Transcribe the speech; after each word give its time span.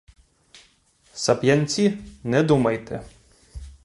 Сап'янці— 1.13 1.97
не 2.23 2.43
думайте! 2.43 3.03